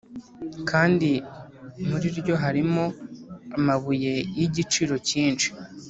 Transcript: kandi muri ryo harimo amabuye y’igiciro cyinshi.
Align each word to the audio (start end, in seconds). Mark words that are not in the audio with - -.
kandi 0.69 1.09
muri 1.87 2.07
ryo 2.19 2.35
harimo 2.43 2.83
amabuye 3.57 4.13
y’igiciro 4.37 4.95
cyinshi. 5.07 5.49